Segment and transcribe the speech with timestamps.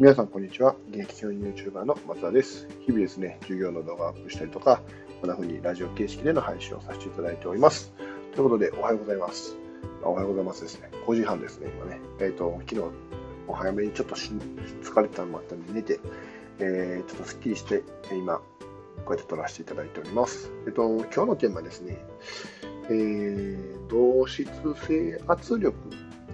[0.00, 0.76] 皆さん、こんにちは。
[0.88, 2.66] 現役教員 YouTuber の松田です。
[2.86, 4.80] 日々ですね、授業の動画をアップしたりとか、
[5.20, 7.92] こんな風にラジオ形式での配信をさせていただいております。
[8.34, 9.58] ということで、おはようございます。
[10.02, 10.88] おはようございますですね。
[11.06, 12.00] 5時半ですね、今ね。
[12.18, 12.90] えっ、ー、と、昨日、
[13.46, 16.00] お早めにちょっと疲れたのもあったんで寝て、
[16.60, 18.38] えー、ちょっとスッキリして、今、
[19.04, 20.50] こうやって撮らせていただいております。
[20.64, 22.02] えっ、ー、と、今日のテーマですね、
[22.88, 24.48] えー、同質
[24.86, 25.76] 性圧力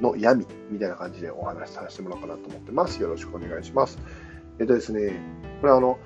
[0.01, 3.01] の闇みたいな感じでお話しさせてもらおうかなと思ってます。
[3.03, 3.99] よろしくお願いします。
[4.59, 5.13] えっとですね、
[5.61, 5.99] これあの、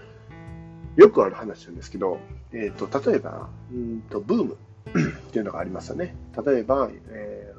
[0.96, 2.18] よくある話なんですけど、
[2.52, 4.56] えっと、例えば、うんとブーム
[4.90, 6.14] っていうのがありますよね。
[6.44, 7.54] 例えば、え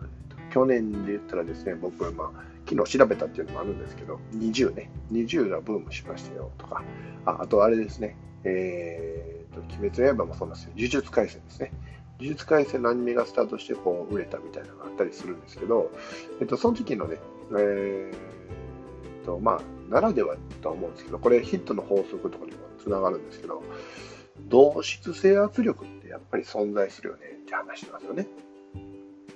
[0.49, 6.83] ー、去年で言ったらですね、僕は、まあ、昨日調べたっていうのもあるんですけど、20ね、20がブームしましたよとか、
[7.25, 11.71] ああとあれですね、えーと、鬼滅の刃もそうなんですよ、呪術廻戦ですね。
[12.21, 15.91] 呪術廻戦のアニメがスタートしてこう売れたみたいなのがあったりするんですけど、
[16.39, 17.17] えっと、その時のね、
[17.57, 23.63] えー、と、まあ、ならではとは思うんですけど、これヒットの法則とかにもつながるんですけど、
[24.47, 28.27] 同質性圧力ってやっぱり存在するよねって話なんですよね。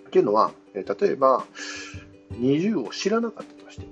[0.07, 1.45] っていうのは、えー、例えば、
[2.33, 3.85] 20を知らなかったとして、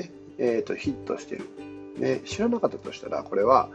[0.00, 1.48] ねえーと、ヒットしてる、
[1.98, 2.20] ね。
[2.24, 3.70] 知らなかったとしたら、これは、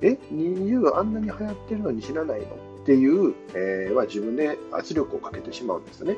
[0.00, 6.16] え、20あんなに流行ってるのに知らないのっていう、えー、は自分で圧力をかけてしまうんですね。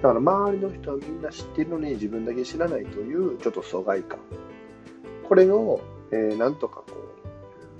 [0.00, 4.18] だから周りの人はみんな知ってるのに自分だけ知らないというちょっと疎外感。
[5.28, 6.84] これを、えー、なんとかこ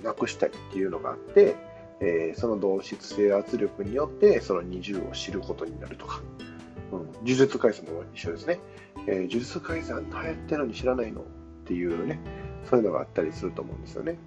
[0.03, 1.55] う、なくしたいっていうのがあって、
[1.99, 6.21] えー、その同質性圧力によってその二重を知ることになるとか。
[6.91, 8.59] うん、呪術廻戦も一緒ですね。
[9.07, 11.23] えー、呪術廻戦流行ってるのに知らないのっ
[11.65, 12.19] ていうね、
[12.69, 14.19] そういうのがあったりすると思うんですよね。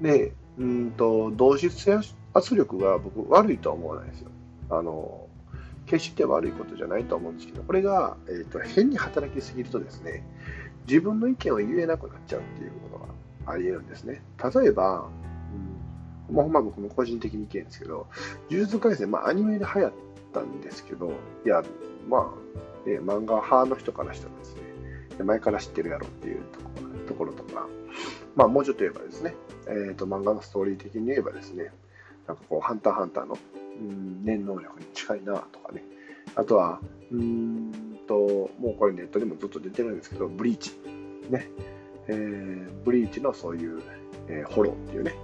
[0.00, 2.00] で、うんと同質性
[2.36, 4.30] 圧力が僕悪いとは思わないですよ。
[4.70, 5.26] あの
[5.86, 10.24] 決して悪いことじゃないと思うんですけど、これが、えーと、変に働きすぎるとですね、
[10.88, 14.22] 自分の意見を言えなくなっちゃうっていうことがあり得るんですね。
[14.42, 15.08] 例えば、
[16.28, 18.08] うん、まあ、ほんま僕も個人的に意見ですけど、
[18.50, 19.92] 呪術廻戦、まあ、アニメで流行っ
[20.34, 21.12] たんですけど、
[21.44, 21.62] いや、
[22.08, 22.30] まあ、
[22.86, 26.40] え漫画派の人からしたらですね、前から知ってるやろっていう
[27.06, 27.68] ところとか、
[28.34, 29.34] まあ、もうちょっと言えばですね、
[29.68, 31.70] えーと、漫画のストーリー的に言えばですね、
[32.26, 33.38] なんかこう、ハンターハンターの、
[33.80, 35.84] うん、念能力に近いなとかね、
[36.34, 40.72] あとは、うんと、もうこれネットでもずっと出てるんですけど、ブリーチ、
[41.30, 41.48] ね、
[42.08, 43.82] えー、ブリーチのそういう、
[44.28, 45.14] えー、ホローっていうね、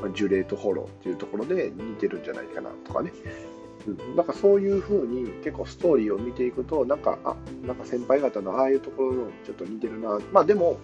[0.00, 3.12] まあ、ジュレートホローっていうところで似てるんじゃないかなとかね、
[3.86, 7.36] うん、なんかそういうふうに結構ストーリーを見ていくと、なんか、あ、
[7.66, 10.18] なんか先輩方のああいうところのちょっと似てるな。
[10.32, 10.76] まあでも、やっ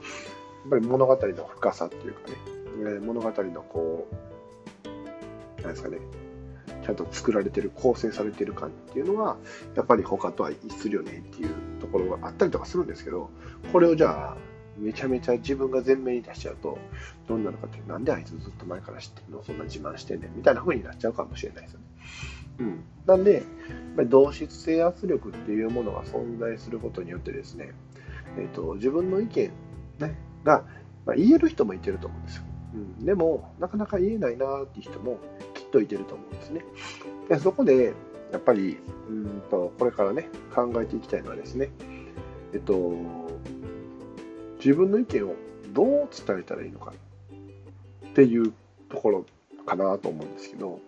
[0.71, 2.35] ぱり物語の深さっていうかね、
[2.81, 4.28] えー、物語のこう、
[5.69, 5.99] なんですかね、
[6.85, 9.37] ちゃんと作られてる、構成されてる感っていうのは、
[9.77, 13.31] やっぱり他とは一致するよねっていうところがあったりとかするんですけど、
[13.73, 14.37] これをじゃあ、
[14.79, 16.79] めちゃめちゃ自分が前面に出しちゃうと、
[17.27, 19.43] どんなのかって、なんであいつずっと前から知ってるの？
[19.43, 20.37] そんな自慢してんねん？
[20.37, 21.85] みたいな風になっちゃうかもしれないですよね。
[22.61, 23.43] うん、なんで、
[24.07, 27.73] 同質性圧力っていうものが存在することによってですね、
[28.37, 29.53] えーと、自分の意見、
[29.99, 30.65] ね、が、
[31.07, 32.43] まあ、言える人もいてると思うんですよ。
[32.75, 35.19] うん、でも、なかなか言えないなっていう人も
[35.69, 36.65] っといてると思うんですね。
[37.29, 37.95] でそこで、
[38.33, 41.71] やっぱりうんと、これからね、考えていきたいのはですね、
[42.53, 42.93] えっと、
[44.59, 45.35] 自分の意見を
[45.73, 48.53] どう伝えたらいいのかっていう
[48.91, 49.27] ところ
[49.67, 50.81] かなと思うんですけど、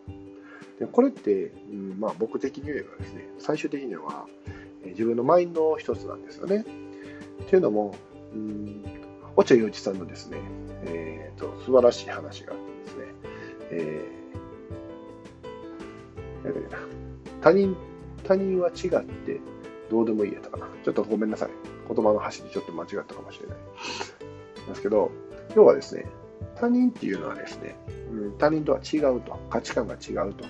[0.78, 4.26] でこれって、うんまあ、僕的に言えばですね、最終的には、
[4.84, 6.64] 自分のマインドの一つなんですよね。
[7.48, 7.94] というのも、
[8.34, 8.84] うん、
[9.36, 10.38] 落合陽一さんのですね、
[10.84, 13.04] えーと、素晴らしい話があってですね、
[13.70, 14.19] えー、
[17.40, 17.76] 他人
[18.26, 19.40] 他人は違って
[19.90, 20.66] どうでもいいやったかな。
[20.84, 21.50] ちょっとごめんなさい。
[21.88, 23.58] 言葉の端にちょっと間違ったかもしれない。
[24.68, 25.10] ですけど、
[25.56, 26.06] 要はですね、
[26.54, 27.74] 他人っていうのはですね、
[28.12, 29.38] うん、他人とは違うと。
[29.50, 30.44] 価値観が違うと。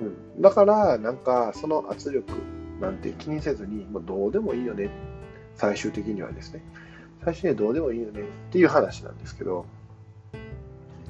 [0.00, 2.32] うん、だから、なんか、その圧力
[2.80, 4.90] なんて気にせずに、もうどうでもいいよね。
[5.54, 6.62] 最終的にはですね。
[7.24, 9.66] 最終的にはどうでもいいよねっていう話なんですけど、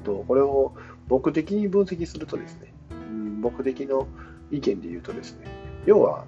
[0.03, 0.73] とこれを
[1.07, 2.73] 僕的に分析するとですね、
[3.47, 4.07] 僕的の
[4.51, 5.45] 意見で言うとですね、
[5.85, 6.25] 要は、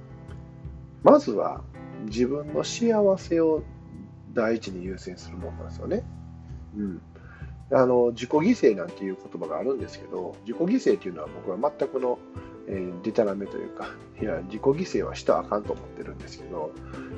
[1.04, 1.62] まずは
[2.06, 3.62] 自分の幸せを
[4.33, 6.04] 第一に優先するものなんですよね。
[6.77, 7.01] うん。
[7.71, 12.19] あの自己犠牲なんていう言葉があるんですけど、自己犠牲っていうのは僕は全くの、
[12.69, 13.89] えー、デタラメというか、
[14.21, 16.71] いや、自己犠牲はしたらあかんと思ってるんですけど、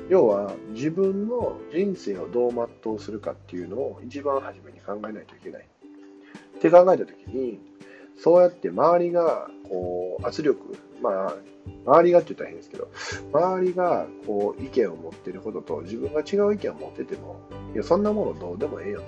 [0.08, 2.52] 要は自分の人生をどう
[2.82, 5.68] 全うするかっていうのを一番初めに考えないといけない。
[6.58, 7.60] って考えたときに、
[8.18, 11.34] そうやって周りがこう圧力、まあ、
[11.86, 12.88] 周りがって言ったら変ですけど、
[13.32, 17.40] 周りがこう意見を持ってることと自分が違う意見を持ってても、
[17.74, 19.06] いや、そんなものどうでもええよと。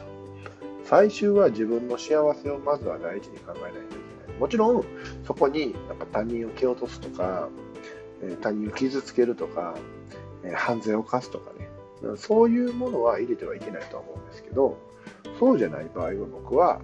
[0.85, 3.83] 最終は自分の幸せをまずは大事に考えないとい
[4.27, 4.39] けない。
[4.39, 4.85] もちろん、
[5.27, 7.49] そこになんか他人を蹴落とすとか、
[8.41, 9.75] 他人を傷つけるとか、
[10.55, 11.69] 犯罪を犯すとかね、
[12.17, 14.77] そういうものは入れてはいけないと思うんですけど、
[15.39, 16.81] そうじゃない場合は僕は、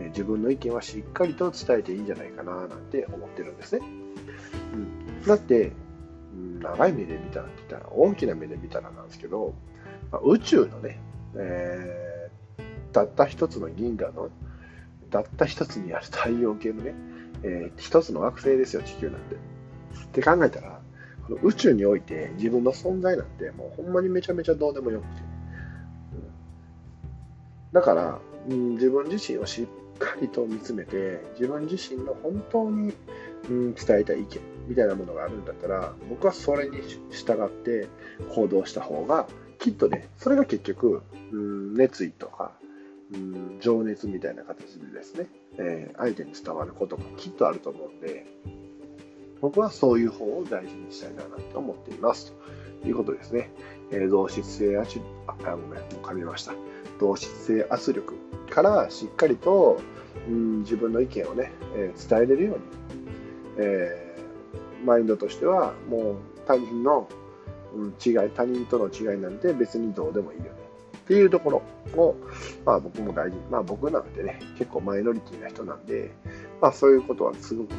[0.00, 3.86] え自分の意見はしっかりと伝えていいんじゃないかななんて思ってるんですね。
[4.74, 5.72] うん、だって、
[6.60, 9.54] 長い目で見たらって言ったら、大きな目で見たらなんですけど、
[10.10, 11.00] まあ、宇宙のね、
[11.36, 14.30] えー、たった一つの銀河の、
[15.10, 16.94] たった一つにある太陽系のね、
[17.42, 19.36] えー、一つの惑星ですよ、地球なんて。
[19.36, 20.80] って考えたら、
[21.26, 25.22] この宇宙において自分の存在なんてもうほんまにめちゃめちゃどうでもよくて。
[26.12, 28.18] うん、だから、
[28.48, 29.66] うん、自分自身をしっ
[29.98, 32.92] かりと見つめて、自分自身の本当に、
[33.48, 36.78] うん、伝えたい意見みたいなものがあるんだったら、僕はそれに
[37.10, 37.88] 従って
[38.34, 39.26] 行動した方が、
[39.58, 41.02] きっとね、それが結局、
[41.32, 42.52] うん、熱意とか、
[43.12, 45.26] うん、情熱みたいな形でですね、
[45.58, 48.26] えー、相手に伝わることがきっとあると思うんで、
[49.40, 52.34] 僕はそういう方を大事にしたいなと思っています。
[52.82, 53.50] ということですね。
[53.90, 56.54] えー、同質性圧あ、ごめん、噛みました。
[56.98, 58.14] 同質性圧力
[58.54, 59.80] からしっかりと、
[60.28, 62.62] うん、自分の意見をね、えー、伝えれるように、
[63.58, 66.16] えー、マインドとしてはもう
[66.46, 67.08] 他人の、
[68.04, 70.50] 違い、他人との違いなんて別にどうでもいいよね。
[70.98, 71.62] っていうところ
[72.00, 72.14] を、
[72.64, 73.36] まあ僕も大事。
[73.50, 76.12] まあ僕なんてね、結構マイノリティな人なんで、
[76.62, 77.74] まあそういうことはすごく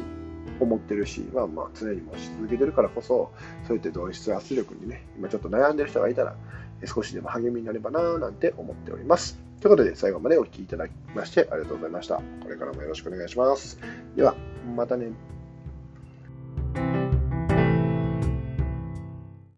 [0.60, 3.32] 思ってるし、まあまあ常にもし続けてるからこそ、
[3.66, 6.36] そういった同質圧力にね、今ちょっと悩んでる人がいたら、
[6.84, 9.45] 少しでも励みになればななんて思っております。
[9.60, 12.16] ということで、最後までお聴きいただきましてありがとうございました。
[12.16, 13.78] これからもよろしくお願いします。
[14.14, 14.34] では、
[14.76, 15.35] またね。